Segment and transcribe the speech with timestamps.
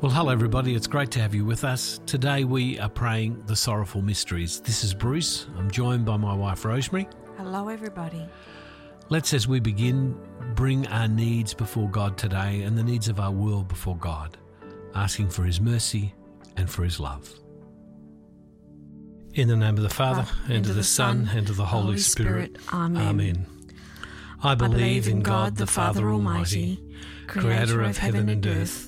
[0.00, 0.76] Well, hello, everybody.
[0.76, 1.98] It's great to have you with us.
[2.06, 4.60] Today we are praying the sorrowful mysteries.
[4.60, 5.48] This is Bruce.
[5.56, 7.08] I'm joined by my wife, Rosemary.
[7.36, 8.24] Hello, everybody.
[9.08, 10.16] Let's, as we begin,
[10.54, 14.38] bring our needs before God today and the needs of our world before God,
[14.94, 16.14] asking for His mercy
[16.56, 17.28] and for His love.
[19.34, 22.56] In the name of the Father, and of the Son, and of the Holy, Spirit.
[22.72, 23.02] Amen.
[23.02, 23.46] Amen.
[24.44, 26.80] I believe in God the Father Almighty,
[27.26, 28.87] creator of heaven and earth,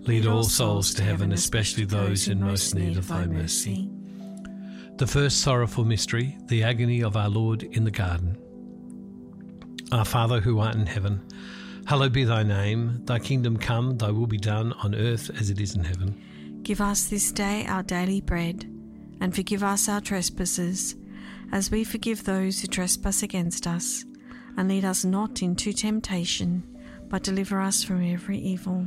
[0.00, 3.90] Lead all souls to heaven, especially those in most need of thy mercy.
[4.96, 8.36] The first sorrowful mystery, the agony of our Lord in the garden.
[9.92, 11.26] Our Father who art in heaven,
[11.86, 13.04] hallowed be thy name.
[13.04, 16.60] Thy kingdom come, thy will be done on earth as it is in heaven.
[16.62, 18.64] Give us this day our daily bread,
[19.20, 20.94] and forgive us our trespasses,
[21.50, 24.04] as we forgive those who trespass against us.
[24.56, 26.62] And lead us not into temptation,
[27.08, 28.86] but deliver us from every evil.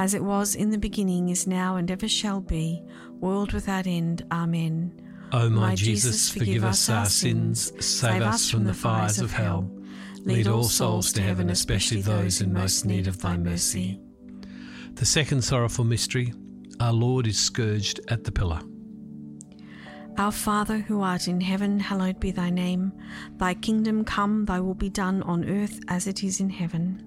[0.00, 2.82] As it was in the beginning, is now, and ever shall be,
[3.20, 4.24] world without end.
[4.32, 4.98] Amen.
[5.30, 9.70] O my, Jesus, forgive us our sins, save us from the fires of hell.
[10.24, 14.00] Lead all souls to heaven, especially those in most need of thy mercy.
[14.94, 16.32] The second sorrowful mystery,
[16.80, 18.62] our Lord is scourged at the pillar.
[20.16, 22.92] Our Father who art in heaven, hallowed be thy name.
[23.36, 27.06] Thy kingdom come, thy will be done on earth as it is in heaven.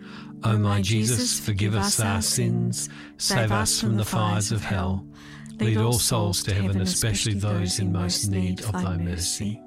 [0.43, 5.05] O my Jesus, forgive us our sins, save us from the fires of hell.
[5.59, 9.61] Lead all souls to heaven, especially those in most need of thy mercy.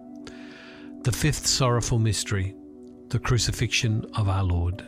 [1.02, 2.56] The fifth sorrowful mystery,
[3.10, 4.84] the crucifixion of our Lord.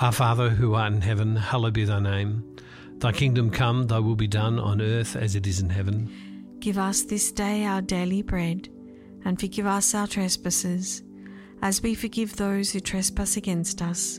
[0.00, 2.56] Our Father, who art in heaven, hallowed be thy name.
[2.98, 6.56] Thy kingdom come, thy will be done on earth as it is in heaven.
[6.60, 8.70] Give us this day our daily bread,
[9.26, 11.02] and forgive us our trespasses,
[11.60, 14.18] as we forgive those who trespass against us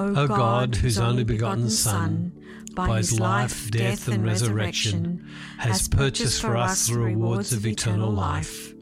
[0.00, 2.32] O God, whose only begotten Son,
[2.74, 8.72] by his life, death, and resurrection, has purchased for us the rewards of eternal life,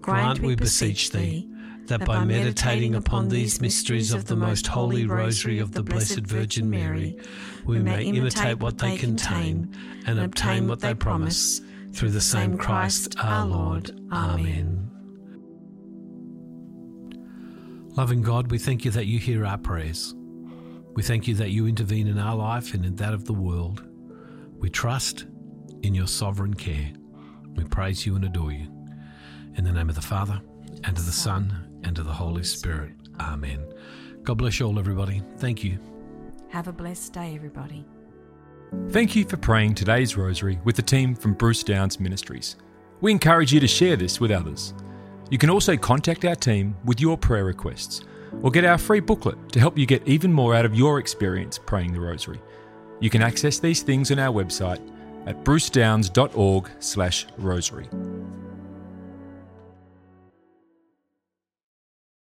[0.00, 1.46] grant, we beseech thee,
[1.88, 6.70] that by meditating upon these mysteries of the most holy rosary of the Blessed Virgin
[6.70, 7.18] Mary,
[7.66, 11.60] we may imitate what they contain and obtain what they promise,
[11.92, 13.90] through the same Christ our Lord.
[14.10, 14.88] Amen.
[17.94, 20.14] Loving God, we thank you that you hear our prayers.
[20.94, 23.82] We thank you that you intervene in our life and in that of the world.
[24.58, 25.24] We trust
[25.82, 26.90] in your sovereign care.
[27.54, 28.68] We praise you and adore you.
[29.56, 30.40] In the name of the Father,
[30.84, 32.92] and of the Son, and of the Holy Spirit.
[33.20, 33.64] Amen.
[34.22, 35.22] God bless you all, everybody.
[35.38, 35.78] Thank you.
[36.50, 37.86] Have a blessed day, everybody.
[38.90, 42.56] Thank you for praying today's rosary with the team from Bruce Downs Ministries.
[43.00, 44.74] We encourage you to share this with others.
[45.30, 48.02] You can also contact our team with your prayer requests
[48.42, 51.58] or get our free booklet to help you get even more out of your experience
[51.58, 52.40] praying the rosary.
[53.00, 54.80] You can access these things on our website
[55.26, 57.88] at brucedowns.org/rosary.